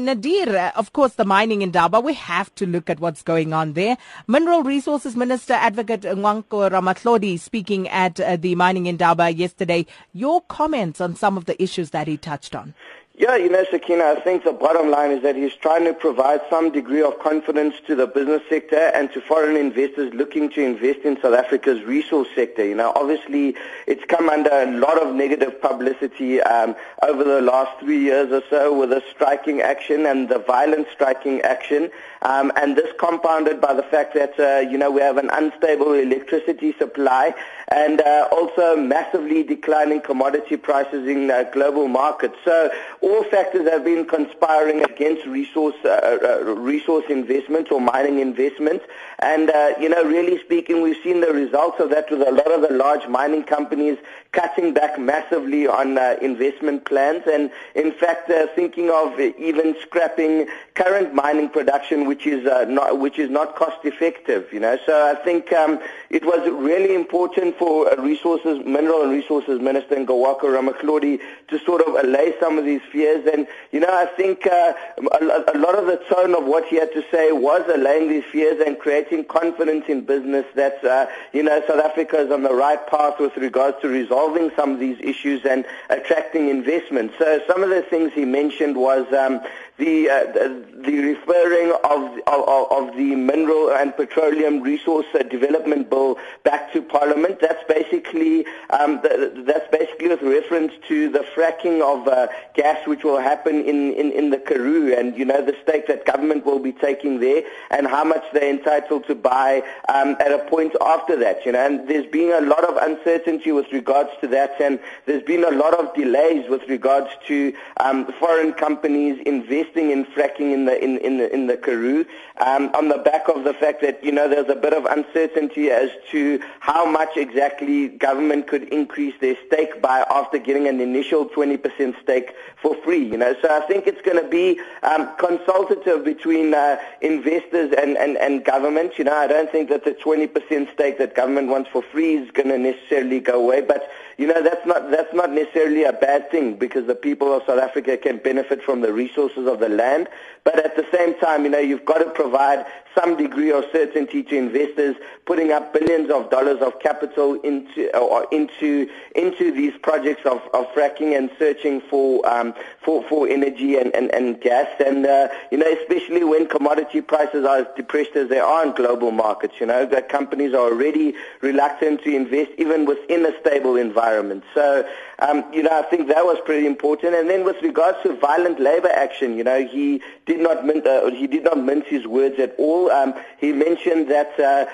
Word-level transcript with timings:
Nadir, 0.00 0.72
of 0.74 0.92
course, 0.92 1.14
the 1.14 1.24
mining 1.24 1.62
indaba, 1.62 2.00
we 2.00 2.14
have 2.14 2.54
to 2.56 2.66
look 2.66 2.90
at 2.90 3.00
what's 3.00 3.22
going 3.22 3.52
on 3.52 3.74
there. 3.74 3.96
Mineral 4.26 4.62
Resources 4.62 5.16
Minister 5.16 5.54
Advocate 5.54 6.02
Ngoako 6.02 6.70
Ramatlhodi 6.70 7.38
speaking 7.38 7.88
at 7.88 8.18
uh, 8.20 8.36
the 8.36 8.54
mining 8.54 8.86
indaba 8.86 9.30
yesterday. 9.30 9.86
Your 10.12 10.40
comments 10.42 11.00
on 11.00 11.14
some 11.14 11.36
of 11.36 11.44
the 11.44 11.60
issues 11.62 11.90
that 11.90 12.08
he 12.08 12.16
touched 12.16 12.54
on. 12.54 12.74
Yeah, 13.16 13.36
you 13.36 13.50
know, 13.50 13.64
Sakina, 13.70 14.04
I 14.04 14.20
think 14.20 14.44
the 14.44 14.52
bottom 14.52 14.88
line 14.88 15.10
is 15.10 15.22
that 15.24 15.36
he's 15.36 15.54
trying 15.54 15.84
to 15.84 15.92
provide 15.92 16.40
some 16.48 16.70
degree 16.70 17.02
of 17.02 17.18
confidence 17.18 17.74
to 17.86 17.94
the 17.94 18.06
business 18.06 18.40
sector 18.48 18.78
and 18.94 19.12
to 19.12 19.20
foreign 19.20 19.56
investors 19.56 20.14
looking 20.14 20.48
to 20.50 20.62
invest 20.64 21.00
in 21.00 21.20
South 21.20 21.34
Africa's 21.34 21.82
resource 21.82 22.28
sector. 22.34 22.64
You 22.64 22.76
know, 22.76 22.92
obviously 22.96 23.56
it's 23.86 24.04
come 24.06 24.30
under 24.30 24.48
a 24.50 24.70
lot 24.78 25.02
of 25.02 25.14
negative 25.14 25.60
publicity 25.60 26.40
um, 26.40 26.74
over 27.02 27.22
the 27.22 27.42
last 27.42 27.78
three 27.80 27.98
years 27.98 28.32
or 28.32 28.42
so 28.48 28.78
with 28.78 28.90
the 28.90 29.02
striking 29.10 29.60
action 29.60 30.06
and 30.06 30.28
the 30.28 30.38
violent 30.38 30.86
striking 30.90 31.42
action. 31.42 31.90
Um, 32.22 32.52
and 32.56 32.76
this 32.76 32.90
compounded 32.98 33.60
by 33.60 33.74
the 33.74 33.82
fact 33.82 34.14
that, 34.14 34.38
uh, 34.38 34.60
you 34.60 34.78
know, 34.78 34.90
we 34.90 35.00
have 35.00 35.16
an 35.16 35.30
unstable 35.32 35.92
electricity 35.94 36.74
supply 36.78 37.34
and 37.68 38.00
uh, 38.00 38.28
also 38.30 38.76
massively 38.76 39.42
declining 39.42 40.00
commodity 40.00 40.56
prices 40.56 41.06
in 41.08 41.30
uh, 41.30 41.44
global 41.52 41.88
markets. 41.88 42.36
So 42.44 42.70
all 43.10 43.24
factors 43.24 43.68
have 43.68 43.84
been 43.84 44.06
conspiring 44.06 44.84
against 44.84 45.26
resource 45.26 45.74
uh, 45.84 46.18
uh, 46.22 46.44
resource 46.54 47.04
investment 47.08 47.72
or 47.72 47.80
mining 47.80 48.20
investment. 48.20 48.82
And, 49.18 49.50
uh, 49.50 49.72
you 49.80 49.88
know, 49.88 50.04
really 50.04 50.38
speaking, 50.38 50.80
we've 50.80 51.02
seen 51.02 51.20
the 51.20 51.32
results 51.32 51.80
of 51.80 51.90
that 51.90 52.10
with 52.10 52.22
a 52.22 52.30
lot 52.30 52.50
of 52.52 52.62
the 52.62 52.72
large 52.72 53.06
mining 53.08 53.42
companies 53.42 53.98
cutting 54.32 54.72
back 54.72 54.98
massively 54.98 55.66
on 55.66 55.98
uh, 55.98 56.16
investment 56.22 56.84
plans 56.84 57.24
and, 57.26 57.50
in 57.74 57.90
fact, 57.92 58.30
uh, 58.30 58.46
thinking 58.54 58.90
of 58.90 59.18
even 59.18 59.74
scrapping 59.82 60.46
current 60.74 61.12
mining 61.12 61.48
production, 61.48 62.06
which 62.06 62.26
is 62.26 62.44
not 62.68 62.98
which 63.00 63.18
is 63.18 63.28
not 63.28 63.56
cost 63.56 63.84
effective. 63.84 64.52
You 64.52 64.60
know, 64.60 64.78
so 64.86 65.10
I 65.10 65.16
think 65.22 65.52
um, 65.52 65.80
it 66.10 66.24
was 66.24 66.40
really 66.48 66.94
important 66.94 67.58
for 67.58 67.92
resources, 67.98 68.64
mineral 68.64 69.02
and 69.02 69.10
resources 69.10 69.60
minister 69.60 69.96
Ngoako 69.96 70.46
Ramatlhodi 70.56 71.20
to 71.48 71.58
sort 71.58 71.82
of 71.82 71.94
allay 71.96 72.34
some 72.38 72.56
of 72.56 72.64
these 72.64 72.82
fears. 72.90 73.26
And 73.32 73.46
you 73.72 73.80
know, 73.80 73.88
I 73.90 74.06
think 74.06 74.46
uh, 74.46 74.72
a, 74.98 75.54
a 75.54 75.58
lot 75.58 75.78
of 75.78 75.86
the 75.86 76.00
tone 76.08 76.34
of 76.34 76.44
what 76.44 76.66
he 76.66 76.76
had 76.76 76.92
to 76.92 77.04
say 77.10 77.32
was 77.32 77.62
allaying 77.72 78.08
these 78.08 78.24
fears 78.24 78.62
and 78.64 78.78
creating 78.78 79.24
confidence 79.24 79.84
in 79.88 80.02
business 80.02 80.46
that 80.54 80.84
uh, 80.84 81.06
you 81.32 81.42
know 81.42 81.62
South 81.66 81.80
Africa 81.80 82.18
is 82.18 82.30
on 82.30 82.42
the 82.42 82.54
right 82.54 82.84
path 82.86 83.18
with 83.18 83.36
regards 83.36 83.76
to 83.82 83.88
resolving 83.88 84.50
some 84.56 84.72
of 84.72 84.78
these 84.80 84.98
issues 85.00 85.44
and 85.44 85.64
attracting 85.88 86.48
investment. 86.48 87.12
So 87.18 87.40
some 87.46 87.62
of 87.62 87.70
the 87.70 87.82
things 87.82 88.12
he 88.12 88.24
mentioned 88.24 88.76
was 88.76 89.10
um, 89.12 89.40
the, 89.80 90.10
uh, 90.10 90.32
the, 90.32 90.64
the 90.84 91.00
referring 91.00 91.72
of, 91.84 92.18
of, 92.26 92.70
of 92.70 92.96
the 92.96 93.16
mineral 93.16 93.59
and 93.80 93.96
petroleum 93.96 94.60
resource 94.60 95.06
development 95.30 95.88
bill 95.88 96.18
back 96.44 96.72
to 96.72 96.82
Parliament. 96.82 97.40
That's 97.40 97.64
basically 97.68 98.44
um, 98.70 99.00
the, 99.02 99.42
that's 99.46 99.68
basically 99.70 100.08
with 100.08 100.22
reference 100.22 100.72
to 100.88 101.08
the 101.08 101.24
fracking 101.34 101.80
of 101.80 102.06
uh, 102.06 102.28
gas 102.54 102.86
which 102.86 103.04
will 103.04 103.20
happen 103.20 103.56
in, 103.64 103.92
in, 103.94 104.12
in 104.12 104.30
the 104.30 104.38
Karoo 104.38 104.92
and 104.92 105.16
you 105.16 105.24
know 105.24 105.44
the 105.44 105.56
stake 105.62 105.86
that 105.86 106.04
government 106.04 106.44
will 106.44 106.58
be 106.58 106.72
taking 106.72 107.20
there 107.20 107.42
and 107.70 107.86
how 107.86 108.04
much 108.04 108.24
they're 108.32 108.50
entitled 108.50 109.06
to 109.06 109.14
buy 109.14 109.62
um, 109.88 110.16
at 110.20 110.32
a 110.32 110.40
point 110.50 110.74
after 110.80 111.16
that. 111.16 111.46
You 111.46 111.52
know, 111.52 111.64
and 111.64 111.88
there's 111.88 112.06
been 112.06 112.32
a 112.32 112.46
lot 112.46 112.64
of 112.64 112.76
uncertainty 112.76 113.52
with 113.52 113.72
regards 113.72 114.10
to 114.20 114.28
that, 114.28 114.60
and 114.60 114.78
there's 115.06 115.22
been 115.22 115.44
a 115.44 115.50
lot 115.50 115.74
of 115.78 115.94
delays 115.94 116.48
with 116.50 116.62
regards 116.68 117.10
to 117.28 117.52
um, 117.78 118.06
foreign 118.18 118.52
companies 118.52 119.20
investing 119.24 119.90
in 119.90 120.04
fracking 120.06 120.52
in 120.52 120.64
the 120.66 120.82
in, 120.82 120.98
in 120.98 121.18
the 121.18 121.32
in 121.32 121.46
the 121.46 121.56
Karoo, 121.56 122.04
um, 122.44 122.70
on 122.74 122.88
the 122.88 122.98
back 122.98 123.28
of 123.28 123.44
the 123.44 123.54
fact 123.54 123.69
that 123.80 124.02
you 124.02 124.10
know 124.10 124.28
there's 124.28 124.48
a 124.48 124.56
bit 124.56 124.72
of 124.72 124.84
uncertainty 124.86 125.70
as 125.70 125.90
to 126.10 126.40
how 126.58 126.90
much 126.90 127.16
exactly 127.16 127.88
government 127.88 128.48
could 128.48 128.64
increase 128.64 129.14
their 129.20 129.36
stake 129.46 129.80
by 129.80 130.04
after 130.10 130.38
getting 130.38 130.66
an 130.66 130.80
initial 130.80 131.26
20% 131.28 132.00
stake 132.02 132.34
for 132.60 132.74
free. 132.82 133.04
You 133.04 133.16
know, 133.16 133.34
so 133.40 133.54
I 133.54 133.60
think 133.66 133.86
it's 133.86 134.00
going 134.02 134.22
to 134.22 134.28
be 134.28 134.60
um, 134.82 135.08
consultative 135.18 136.04
between 136.04 136.54
uh, 136.54 136.78
investors 137.00 137.72
and, 137.78 137.96
and, 137.96 138.16
and 138.16 138.44
government. 138.44 138.98
You 138.98 139.04
know, 139.04 139.16
I 139.16 139.26
don't 139.26 139.50
think 139.50 139.68
that 139.68 139.84
the 139.84 139.92
20% 139.92 140.72
stake 140.72 140.98
that 140.98 141.14
government 141.14 141.48
wants 141.48 141.70
for 141.70 141.82
free 141.82 142.14
is 142.16 142.30
going 142.32 142.48
to 142.48 142.58
necessarily 142.58 143.20
go 143.20 143.40
away, 143.40 143.60
but 143.60 143.88
you 144.20 144.26
know, 144.26 144.42
that's 144.42 144.66
not, 144.66 144.90
that's 144.90 145.14
not 145.14 145.32
necessarily 145.32 145.84
a 145.84 145.94
bad 145.94 146.30
thing 146.30 146.56
because 146.56 146.86
the 146.86 146.94
people 146.94 147.32
of 147.34 147.42
South 147.46 147.58
Africa 147.58 147.96
can 147.96 148.18
benefit 148.18 148.62
from 148.62 148.82
the 148.82 148.92
resources 148.92 149.46
of 149.46 149.60
the 149.60 149.70
land. 149.70 150.10
But 150.44 150.62
at 150.62 150.76
the 150.76 150.86
same 150.94 151.18
time, 151.18 151.44
you 151.44 151.50
know, 151.50 151.58
you've 151.58 151.86
got 151.86 151.98
to 151.98 152.10
provide 152.10 152.66
some 152.94 153.16
degree 153.16 153.50
of 153.50 153.64
certainty 153.72 154.22
to 154.24 154.36
investors 154.36 154.96
putting 155.24 155.52
up 155.52 155.72
billions 155.72 156.10
of 156.10 156.28
dollars 156.28 156.60
of 156.60 156.78
capital 156.80 157.40
into 157.42 157.96
or 157.96 158.26
into 158.32 158.90
into 159.14 159.52
these 159.52 159.72
projects 159.82 160.22
of, 160.26 160.42
of 160.52 160.66
fracking 160.74 161.16
and 161.16 161.30
searching 161.38 161.80
for 161.80 162.26
um, 162.28 162.52
for 162.84 163.04
for 163.04 163.28
energy 163.28 163.76
and, 163.76 163.94
and, 163.94 164.12
and 164.12 164.40
gas 164.40 164.66
and 164.84 165.06
uh, 165.06 165.28
you 165.52 165.58
know 165.58 165.72
especially 165.80 166.24
when 166.24 166.48
commodity 166.48 167.00
prices 167.00 167.44
are 167.46 167.58
as 167.58 167.66
depressed 167.76 168.16
as 168.16 168.28
they 168.28 168.40
are 168.40 168.66
in 168.66 168.74
global 168.74 169.12
markets 169.12 169.54
you 169.60 169.66
know 169.66 169.86
that 169.86 170.08
companies 170.08 170.52
are 170.52 170.72
already 170.72 171.14
reluctant 171.42 172.02
to 172.02 172.14
invest 172.14 172.50
even 172.58 172.86
within 172.86 173.24
a 173.24 173.38
stable 173.40 173.76
environment 173.76 174.09
so 174.54 174.88
um, 175.18 175.44
you 175.52 175.62
know 175.62 175.78
I 175.78 175.82
think 175.82 176.08
that 176.08 176.24
was 176.24 176.38
pretty 176.44 176.66
important. 176.66 177.14
And 177.14 177.28
then 177.28 177.44
with 177.44 177.60
regards 177.62 177.98
to 178.02 178.14
violent 178.14 178.60
labor 178.60 178.88
action 178.88 179.36
you 179.36 179.44
know 179.44 179.64
he 179.66 180.02
did 180.26 180.40
not 180.40 180.58
uh, 180.86 181.10
he 181.10 181.26
did 181.26 181.44
not 181.44 181.58
mince 181.58 181.86
his 181.86 182.06
words 182.06 182.38
at 182.38 182.54
all. 182.58 182.90
Um, 182.90 183.14
he 183.38 183.52
mentioned 183.52 184.10
that 184.10 184.38
uh, 184.38 184.66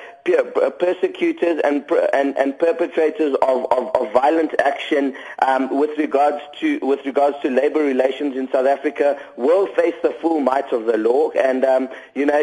persecutors 0.79 1.61
and, 1.65 1.85
and, 2.13 2.37
and 2.37 2.59
perpetrators 2.59 3.35
of, 3.43 3.67
of, 3.73 3.95
of, 3.95 4.13
violent 4.13 4.55
action 4.61 5.15
um, 5.41 5.79
with 5.79 5.97
regards 5.99 6.43
to 6.59 6.79
with 6.81 7.05
regards 7.05 7.37
to 7.43 7.51
labor 7.51 7.81
relations 7.81 8.37
in 8.37 8.51
South 8.51 8.67
Africa 8.67 9.19
will 9.37 9.67
face 9.67 9.95
the 10.03 10.11
full 10.21 10.41
might 10.41 10.73
of 10.73 10.87
the 10.87 10.97
law. 10.97 11.31
And 11.31 11.65
um, 11.65 11.89
you 12.15 12.27
know 12.27 12.43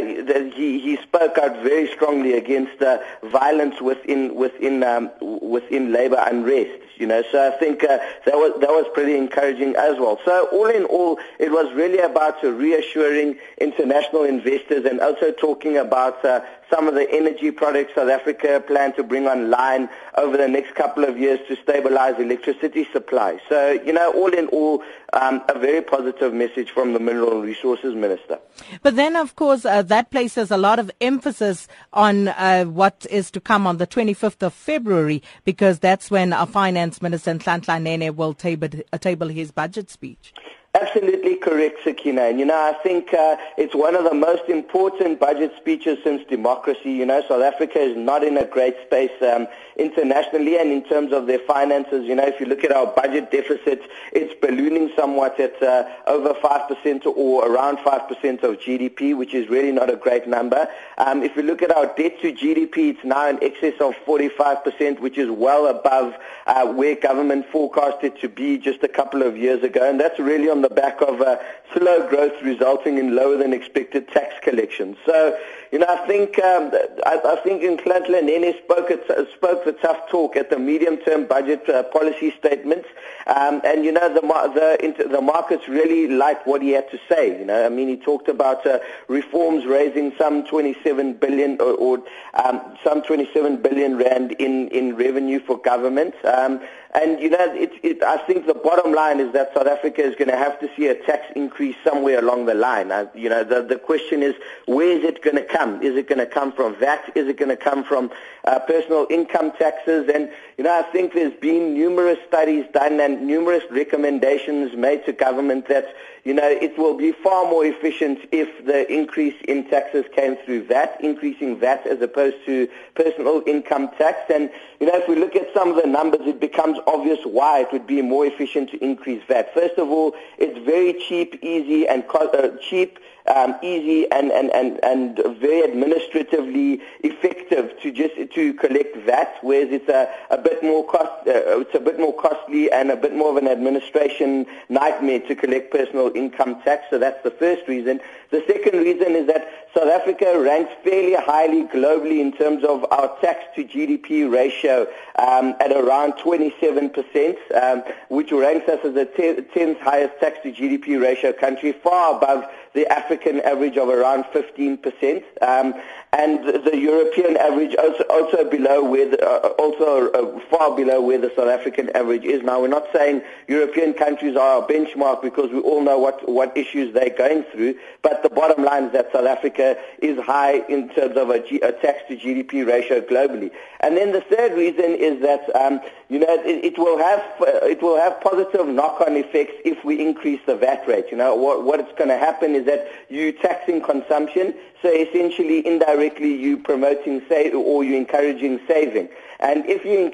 he, 0.51 0.79
he 0.79 0.97
spoke 0.97 1.37
out 1.37 1.63
very 1.63 1.91
strongly 1.91 2.33
against 2.33 2.81
uh, 2.81 2.99
violence 3.23 3.81
within 3.81 4.35
within 4.35 4.83
um, 4.83 5.11
within 5.41 5.91
labor 5.91 6.23
unrest. 6.25 6.79
You 6.97 7.07
know, 7.07 7.23
so 7.31 7.47
I 7.51 7.57
think 7.57 7.83
uh, 7.83 7.97
that 8.25 8.35
was 8.35 8.53
that 8.61 8.69
was 8.69 8.85
pretty 8.93 9.17
encouraging 9.17 9.75
as 9.75 9.97
well. 9.97 10.19
So 10.23 10.47
all 10.51 10.67
in 10.67 10.85
all, 10.85 11.19
it 11.39 11.51
was 11.51 11.73
really 11.73 11.99
about 11.99 12.41
reassuring 12.43 13.37
international 13.57 14.23
investors 14.23 14.85
and 14.85 14.99
also 14.99 15.31
talking 15.31 15.77
about 15.77 16.23
uh, 16.23 16.41
some 16.73 16.87
of 16.87 16.95
the 16.95 17.07
energy 17.11 17.51
products 17.51 17.93
South 17.93 18.09
Africa 18.09 18.63
plan 18.65 18.95
to 18.95 19.03
bring 19.03 19.27
online 19.27 19.87
over 20.17 20.37
the 20.37 20.47
next 20.47 20.73
couple 20.73 21.03
of 21.03 21.19
years 21.19 21.39
to 21.47 21.55
stabilize 21.57 22.15
electricity 22.17 22.87
supply. 22.91 23.39
So, 23.47 23.73
you 23.85 23.93
know, 23.93 24.11
all 24.13 24.33
in 24.33 24.47
all, 24.47 24.81
um, 25.13 25.43
a 25.49 25.59
very 25.59 25.81
positive 25.81 26.33
message 26.33 26.71
from 26.71 26.93
the 26.93 26.99
Mineral 26.99 27.41
Resources 27.41 27.93
Minister. 27.93 28.39
But 28.81 28.95
then, 28.95 29.15
of 29.15 29.35
course, 29.35 29.65
uh, 29.65 29.83
that 29.83 30.09
places 30.09 30.49
a 30.49 30.57
lot 30.57 30.79
of 30.79 30.89
emphasis 30.99 31.67
on 31.93 32.29
uh, 32.29 32.63
what 32.63 33.05
is 33.11 33.29
to 33.31 33.39
come 33.39 33.67
on 33.67 33.77
the 33.77 33.85
25th 33.85 34.41
of 34.41 34.53
February, 34.53 35.21
because 35.43 35.77
that's 35.77 36.09
when 36.09 36.33
our 36.33 36.47
Finance 36.47 37.03
Minister, 37.03 37.35
Nhlanhla 37.35 37.81
Nene, 37.81 38.15
will 38.15 38.33
table, 38.33 38.69
uh, 38.91 38.97
table 38.97 39.27
his 39.27 39.51
budget 39.51 39.91
speech. 39.91 40.33
Absolutely 40.75 41.35
correct, 41.35 41.77
Sakina. 41.83 42.23
And, 42.23 42.39
you 42.39 42.45
know, 42.45 42.59
I 42.59 42.73
think 42.81 43.13
uh, 43.13 43.37
it's 43.59 43.75
one 43.75 43.95
of 43.95 44.05
the 44.05 44.13
most 44.15 44.49
important 44.49 45.19
budget 45.19 45.53
speeches 45.55 45.99
since 46.03 46.25
democracy. 46.27 46.91
You 46.91 47.05
know, 47.05 47.21
South 47.27 47.43
Africa 47.43 47.77
is 47.77 47.95
not 47.95 48.23
in 48.23 48.37
a 48.37 48.45
great 48.45 48.75
space 48.87 49.11
um, 49.21 49.47
internationally 49.77 50.57
and 50.57 50.71
in 50.71 50.83
terms 50.83 51.13
of 51.13 51.27
their 51.27 51.37
finances. 51.37 52.05
You 52.07 52.15
know, 52.15 52.25
if 52.25 52.39
you 52.39 52.47
look 52.47 52.63
at 52.63 52.71
our 52.71 52.87
budget 52.87 53.29
deficit, 53.29 53.83
it's 54.13 54.33
ballooning 54.41 54.91
somewhat 54.95 55.39
at 55.39 55.61
uh, 55.61 55.83
over 56.07 56.33
5% 56.33 57.05
or 57.05 57.47
around 57.47 57.77
5% 57.77 58.41
of 58.41 58.57
GDP, 58.57 59.15
which 59.15 59.35
is 59.35 59.49
really 59.49 59.71
not 59.71 59.91
a 59.91 59.95
great 59.95 60.27
number. 60.27 60.67
Um, 60.97 61.21
if 61.21 61.35
you 61.35 61.43
look 61.43 61.61
at 61.61 61.69
our 61.69 61.85
debt 61.85 62.19
to 62.23 62.33
GDP, 62.33 62.95
it's 62.95 63.03
now 63.03 63.29
in 63.29 63.37
excess 63.43 63.75
of 63.79 63.93
45%, 64.07 65.01
which 65.01 65.19
is 65.19 65.29
well 65.29 65.67
above 65.67 66.15
uh, 66.47 66.65
where 66.65 66.95
government 66.95 67.45
forecasted 67.51 68.19
to 68.21 68.27
be 68.27 68.57
just 68.57 68.81
a 68.81 68.87
couple 68.87 69.21
of 69.21 69.37
years 69.37 69.61
ago. 69.61 69.87
And 69.87 69.99
that's 69.99 70.17
really 70.17 70.49
on 70.49 70.62
the 70.63 70.69
back 70.69 71.01
of 71.01 71.21
uh, 71.21 71.37
slow 71.73 72.07
growth 72.09 72.33
resulting 72.41 72.97
in 72.97 73.15
lower 73.15 73.37
than 73.37 73.53
expected 73.53 74.07
tax 74.07 74.33
collections. 74.41 74.97
So, 75.05 75.37
you 75.73 75.79
know, 75.79 75.87
I 75.89 76.05
think 76.05 76.37
um, 76.37 76.69
I, 77.03 77.19
I 77.25 77.35
think 77.37 77.63
Nhlanhla 77.63 78.23
Nene 78.23 78.53
spoke 78.63 78.91
spoke 79.33 79.65
the 79.65 79.75
tough 79.81 80.07
talk 80.07 80.35
at 80.35 80.51
the 80.51 80.59
medium-term 80.59 81.25
budget 81.25 81.67
uh, 81.67 81.81
policy 81.81 82.31
statements, 82.37 82.87
um, 83.25 83.59
and 83.65 83.83
you 83.83 83.91
know 83.91 84.07
the 84.13 84.21
the 84.21 85.07
the 85.07 85.19
markets 85.19 85.67
really 85.67 86.07
liked 86.07 86.45
what 86.45 86.61
he 86.61 86.73
had 86.73 86.91
to 86.91 86.99
say. 87.09 87.39
You 87.39 87.45
know, 87.45 87.65
I 87.65 87.69
mean, 87.69 87.87
he 87.87 87.97
talked 87.97 88.29
about 88.29 88.67
uh, 88.67 88.77
reforms 89.07 89.65
raising 89.65 90.13
some 90.15 90.45
27 90.45 91.13
billion 91.13 91.59
or, 91.59 91.73
or 91.73 92.03
um, 92.35 92.61
some 92.83 93.01
27 93.01 93.63
billion 93.63 93.97
rand 93.97 94.33
in 94.33 94.67
in 94.67 94.95
revenue 94.95 95.39
for 95.39 95.57
government. 95.57 96.13
Um, 96.23 96.61
and 96.93 97.19
you 97.19 97.29
know, 97.29 97.53
it, 97.55 97.71
it, 97.81 98.03
I 98.03 98.17
think 98.17 98.45
the 98.45 98.53
bottom 98.53 98.93
line 98.93 99.19
is 99.19 99.33
that 99.33 99.51
South 99.55 99.65
Africa 99.65 100.03
is 100.03 100.15
going 100.15 100.29
to 100.29 100.37
have 100.37 100.59
to 100.59 100.69
see 100.75 100.87
a 100.87 100.95
tax 100.95 101.25
increase 101.35 101.75
somewhere 101.83 102.19
along 102.19 102.45
the 102.45 102.53
line. 102.53 102.91
You 103.15 103.29
know, 103.29 103.43
the, 103.43 103.63
the 103.63 103.77
question 103.77 104.21
is, 104.21 104.35
where 104.67 104.95
is 104.95 105.03
it 105.03 105.23
going 105.23 105.37
to 105.37 105.43
come? 105.43 105.62
Is 105.83 105.95
it 105.95 106.07
going 106.07 106.19
to 106.19 106.25
come 106.25 106.51
from 106.51 106.75
VAT? 106.75 107.11
Is 107.15 107.27
it 107.27 107.37
going 107.37 107.49
to 107.49 107.57
come 107.57 107.83
from 107.83 108.11
uh, 108.45 108.59
personal 108.59 109.07
income 109.09 109.51
taxes? 109.57 110.09
And, 110.13 110.29
you 110.57 110.63
know, 110.63 110.73
I 110.77 110.83
think 110.91 111.13
there's 111.13 111.33
been 111.39 111.73
numerous 111.73 112.19
studies 112.27 112.65
done 112.73 112.99
and 112.99 113.25
numerous 113.25 113.63
recommendations 113.71 114.75
made 114.75 115.05
to 115.05 115.13
government 115.13 115.67
that, 115.69 115.85
you 116.23 116.33
know, 116.33 116.47
it 116.47 116.77
will 116.77 116.95
be 116.95 117.11
far 117.11 117.43
more 117.49 117.65
efficient 117.65 118.19
if 118.31 118.65
the 118.65 118.89
increase 118.91 119.35
in 119.47 119.69
taxes 119.69 120.05
came 120.15 120.37
through 120.37 120.63
VAT, 120.65 120.97
increasing 121.01 121.59
VAT 121.59 121.85
as 121.85 122.01
opposed 122.01 122.37
to 122.45 122.67
personal 122.95 123.43
income 123.45 123.89
tax. 123.97 124.19
And, 124.33 124.49
you 124.79 124.87
know, 124.87 124.95
if 124.95 125.07
we 125.09 125.15
look 125.15 125.35
at 125.35 125.53
some 125.53 125.69
of 125.69 125.75
the 125.75 125.87
numbers, 125.87 126.21
it 126.25 126.39
becomes 126.39 126.79
obvious 126.87 127.19
why 127.25 127.61
it 127.61 127.73
would 127.73 127.85
be 127.85 128.01
more 128.01 128.25
efficient 128.25 128.69
to 128.71 128.81
increase 128.81 129.21
VAT. 129.27 129.53
First 129.53 129.77
of 129.77 129.89
all, 129.89 130.15
it's 130.37 130.57
very 130.65 130.93
cheap, 130.93 131.39
easy, 131.43 131.87
and 131.87 132.07
co- 132.07 132.29
uh, 132.29 132.55
cheap 132.57 132.99
um, 133.27 133.55
easy 133.61 134.09
and, 134.11 134.31
and, 134.31 134.53
and, 134.53 134.83
and 134.83 135.17
very 135.39 135.63
administratively 135.63 136.81
effective 137.03 137.71
to 137.81 137.91
just 137.91 138.15
to 138.33 138.53
collect 138.55 138.95
VAT, 138.97 139.37
whereas 139.41 139.69
it's 139.71 139.89
a, 139.89 140.09
a 140.29 140.37
bit 140.37 140.61
more 140.61 140.85
cost 140.85 141.11
uh, 141.27 141.59
it's 141.59 141.73
a 141.75 141.79
bit 141.79 141.99
more 141.99 142.13
costly 142.13 142.71
and 142.71 142.91
a 142.91 142.95
bit 142.95 143.15
more 143.15 143.29
of 143.29 143.37
an 143.37 143.47
administration 143.47 144.45
nightmare 144.69 145.19
to 145.19 145.35
collect 145.35 145.71
personal 145.71 146.11
income 146.15 146.61
tax. 146.63 146.85
So 146.89 146.97
that's 146.97 147.21
the 147.23 147.31
first 147.31 147.67
reason. 147.67 147.99
The 148.31 148.43
second 148.47 148.79
reason 148.79 149.15
is 149.15 149.27
that 149.27 149.47
South 149.75 149.89
Africa 149.89 150.39
ranks 150.39 150.71
fairly 150.83 151.15
highly 151.15 151.63
globally 151.63 152.19
in 152.19 152.31
terms 152.31 152.63
of 152.63 152.85
our 152.91 153.17
tax 153.21 153.43
to 153.55 153.63
GDP 153.63 154.31
ratio 154.31 154.87
um, 155.17 155.55
at 155.59 155.71
around 155.71 156.13
27%, 156.13 157.35
um, 157.61 157.83
which 158.09 158.31
ranks 158.31 158.69
us 158.69 158.79
as 158.83 158.93
the 158.93 159.05
10th 159.05 159.79
highest 159.79 160.19
tax 160.19 160.37
to 160.43 160.51
GDP 160.51 161.01
ratio 161.01 161.33
country, 161.33 161.71
far 161.71 162.17
above 162.17 162.45
the 162.73 162.87
African 162.91 163.39
average 163.41 163.77
of 163.77 163.89
around 163.89 164.25
15%, 164.25 165.23
um, 165.41 165.73
and 166.13 166.45
the 166.63 166.77
European 166.77 167.37
average 167.37 167.75
also, 167.75 168.03
also 168.03 168.49
below 168.49 168.83
where 168.83 169.09
the, 169.09 169.19
uh, 169.27 169.47
also 169.57 170.11
uh, 170.11 170.39
far 170.49 170.75
below 170.75 171.01
where 171.01 171.17
the 171.17 171.31
South 171.35 171.49
African 171.49 171.89
average 171.95 172.23
is. 172.23 172.43
Now, 172.43 172.61
we're 172.61 172.67
not 172.67 172.85
saying 172.93 173.23
European 173.47 173.95
countries 173.95 174.35
are 174.35 174.61
our 174.61 174.67
benchmark 174.67 175.23
because 175.23 175.51
we 175.51 175.59
all 175.59 175.81
know 175.81 175.97
what, 175.97 176.29
what 176.29 176.55
issues 176.55 176.93
they're 176.93 177.09
going 177.09 177.43
through, 177.51 177.75
but 178.03 178.21
the 178.21 178.29
bottom 178.29 178.63
line 178.63 178.85
is 178.85 178.93
that 178.93 179.11
South 179.11 179.25
Africa 179.25 179.75
is 179.99 180.19
high 180.19 180.59
in 180.69 180.89
terms 180.89 181.17
of 181.17 181.31
a, 181.31 181.39
G, 181.39 181.59
a 181.61 181.71
tax 181.71 181.99
to 182.09 182.15
GDP 182.15 182.65
ratio 182.65 183.01
globally. 183.01 183.51
And 183.83 183.97
then 183.97 184.11
the 184.11 184.21
third 184.21 184.53
reason 184.53 184.95
is 184.95 185.21
that 185.21 185.53
um, 185.55 185.81
you 186.07 186.19
know 186.19 186.27
it, 186.29 186.63
it, 186.63 186.77
will 186.77 186.97
have 186.97 187.19
uh, 187.41 187.65
it 187.65 187.81
will 187.81 187.97
have 187.97 188.21
positive 188.21 188.65
knock-on 188.67 189.17
effects 189.17 189.55
if 189.65 189.83
we 189.83 189.99
increase 189.99 190.39
the 190.45 190.55
VAT 190.55 190.87
rate. 190.87 191.07
You 191.11 191.17
know 191.17 191.35
what 191.35 191.65
what's 191.65 191.91
going 191.97 192.09
to 192.09 192.17
happen 192.17 192.55
is 192.55 192.65
that 192.65 192.87
you 193.09 193.33
taxing 193.33 193.81
consumption, 193.81 194.53
so 194.83 194.91
essentially 194.91 195.65
indirectly 195.65 196.35
you 196.35 196.57
promoting 196.57 197.21
save 197.29 197.55
or 197.55 197.83
you 197.85 197.95
encouraging 197.95 198.59
saving. 198.67 199.07
And 199.39 199.65
if 199.65 199.83
you, 199.83 200.11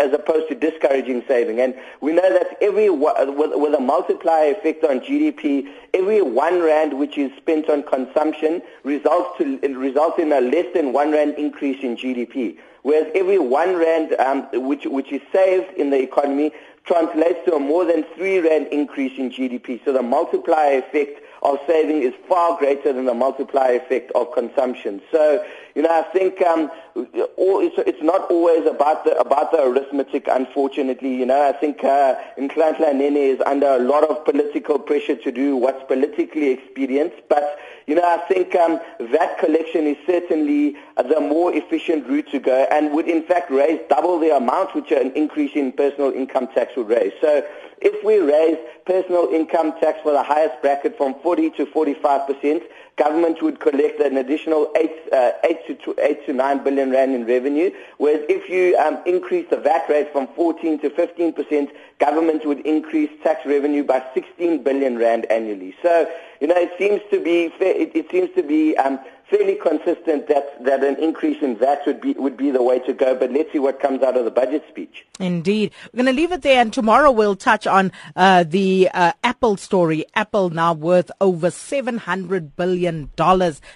as 0.00 0.12
opposed 0.12 0.48
to 0.48 0.54
discouraging 0.54 1.22
saving, 1.28 1.60
and 1.60 1.74
we 2.00 2.12
know 2.12 2.28
that 2.32 2.56
every 2.60 2.90
with 2.90 3.74
a 3.74 3.80
multiplier 3.80 4.52
effect 4.52 4.84
on 4.84 5.00
GDP, 5.00 5.68
every 5.94 6.22
one 6.22 6.60
rand 6.60 6.98
which 6.98 7.16
is 7.16 7.30
spent 7.36 7.68
on 7.68 7.82
consumption 7.84 8.62
results 8.84 9.38
to 9.38 9.58
results 9.76 10.18
in 10.18 10.32
a 10.32 10.40
less 10.40 10.66
than 10.74 10.92
one 10.92 11.12
rand 11.12 11.34
increase 11.36 11.82
in 11.82 11.96
GDP. 11.96 12.58
Whereas 12.82 13.10
every 13.14 13.38
one 13.38 13.76
rand 13.76 14.14
um, 14.18 14.48
which 14.52 14.86
which 14.86 15.12
is 15.12 15.20
saved 15.32 15.72
in 15.76 15.90
the 15.90 16.02
economy 16.02 16.52
translates 16.84 17.38
to 17.44 17.54
a 17.54 17.60
more 17.60 17.84
than 17.84 18.04
three 18.16 18.40
rand 18.40 18.68
increase 18.68 19.18
in 19.18 19.30
GDP. 19.30 19.84
So 19.84 19.92
the 19.92 20.02
multiplier 20.02 20.78
effect 20.78 21.20
of 21.42 21.58
saving 21.66 22.02
is 22.02 22.14
far 22.28 22.58
greater 22.58 22.92
than 22.92 23.06
the 23.06 23.14
multiplier 23.14 23.76
effect 23.76 24.12
of 24.14 24.32
consumption. 24.32 25.00
So, 25.10 25.44
you 25.74 25.82
know, 25.82 25.90
I 25.90 26.02
think 26.12 26.42
um, 26.42 26.70
it's, 26.96 28.02
not 28.02 28.30
always 28.30 28.66
about 28.66 29.04
the 29.04 29.18
about 29.18 29.52
the 29.52 29.62
arithmetic. 29.62 30.26
Unfortunately, 30.28 31.14
you 31.14 31.26
know, 31.26 31.48
I 31.48 31.52
think 31.52 31.84
uh, 31.84 32.16
Nhlanhla 32.38 32.94
Nene 32.94 33.16
is 33.16 33.40
under 33.46 33.66
a 33.66 33.78
lot 33.78 34.04
of 34.04 34.24
political 34.24 34.78
pressure 34.78 35.16
to 35.16 35.30
do 35.30 35.56
what's 35.56 35.82
politically 35.84 36.50
expedient. 36.50 37.12
But 37.28 37.58
you 37.86 37.94
know, 37.94 38.04
I 38.04 38.18
think 38.26 38.54
um, 38.54 38.80
that 39.12 39.38
collection 39.38 39.86
is 39.86 39.96
certainly 40.06 40.76
the 40.96 41.20
more 41.20 41.52
efficient 41.54 42.06
route 42.06 42.30
to 42.30 42.40
go, 42.40 42.66
and 42.70 42.92
would 42.92 43.08
in 43.08 43.22
fact 43.22 43.50
raise 43.50 43.80
double 43.88 44.18
the 44.18 44.34
amount 44.36 44.74
which 44.74 44.90
an 44.90 45.12
increase 45.12 45.52
in 45.54 45.72
personal 45.72 46.10
income 46.12 46.48
tax 46.54 46.74
would 46.76 46.88
raise. 46.88 47.12
So 47.20 47.44
if 47.80 48.04
we 48.04 48.18
raise 48.18 48.58
personal 48.86 49.28
income 49.32 49.72
tax 49.80 50.00
for 50.02 50.12
the 50.12 50.22
highest 50.22 50.60
bracket 50.62 50.96
from 50.96 51.14
40 51.22 51.50
to 51.50 51.66
45 51.66 52.26
percent, 52.26 52.62
government 52.96 53.42
would 53.42 53.60
collect 53.60 54.00
an 54.00 54.18
additional 54.18 54.70
8, 54.76 54.90
uh, 55.12 55.30
8, 55.44 55.58
to 55.66 55.94
8 55.98 56.26
to 56.26 56.32
9 56.32 56.64
billion 56.64 56.90
rand 56.90 57.14
in 57.14 57.26
revenue, 57.26 57.70
whereas 57.98 58.24
if 58.28 58.48
you 58.48 58.76
um, 58.78 58.98
increase 59.06 59.48
the 59.50 59.56
VAT 59.56 59.88
rate 59.88 60.12
from 60.12 60.26
14 60.28 60.78
to 60.80 60.90
15 60.90 61.32
percent, 61.32 61.70
government 61.98 62.44
would 62.46 62.60
increase 62.60 63.10
tax 63.22 63.44
revenue 63.46 63.84
by 63.84 64.04
16 64.14 64.62
billion 64.62 64.98
rand 64.98 65.26
annually. 65.30 65.74
So, 65.82 66.10
you 66.40 66.46
know, 66.46 66.56
it 66.56 66.72
seems 66.78 67.00
to 67.10 67.22
be, 67.22 67.52
it, 67.60 67.92
it 67.94 68.10
seems 68.10 68.30
to 68.34 68.42
be 68.42 68.76
um, 68.76 68.98
fairly 69.30 69.54
consistent 69.54 70.26
that, 70.28 70.62
that 70.64 70.82
an 70.82 70.96
increase 70.96 71.40
in 71.40 71.56
VAT 71.56 71.82
would 71.86 72.00
be, 72.00 72.12
would 72.14 72.36
be 72.36 72.50
the 72.50 72.62
way 72.62 72.80
to 72.80 72.92
go, 72.92 73.14
but 73.14 73.30
let's 73.30 73.52
see 73.52 73.58
what 73.58 73.80
comes 73.80 74.02
out 74.02 74.16
of 74.16 74.24
the 74.24 74.30
budget 74.30 74.64
speech. 74.68 75.06
Indeed. 75.20 75.72
We're 75.92 76.02
going 76.02 76.14
to 76.14 76.20
leave 76.20 76.32
it 76.32 76.42
there, 76.42 76.60
and 76.60 76.72
tomorrow 76.72 77.10
we'll 77.10 77.36
touch 77.36 77.66
on 77.66 77.92
uh, 78.16 78.42
the 78.42 78.90
uh, 78.92 79.12
Apple 79.22 79.56
story. 79.56 80.04
Apple 80.14 80.50
now 80.50 80.72
worth 80.72 81.10
over 81.20 81.48
$700 81.48 82.50
billion, 82.56 83.10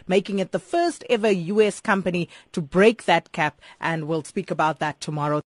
making 0.08 0.38
it 0.40 0.52
the 0.52 0.58
first 0.58 1.04
ever 1.08 1.30
U.S. 1.30 1.80
company 1.80 2.28
to 2.52 2.60
break 2.60 3.04
that 3.04 3.32
cap, 3.32 3.60
and 3.80 4.08
we'll 4.08 4.24
speak 4.24 4.50
about 4.50 4.80
that 4.80 5.00
tomorrow. 5.00 5.40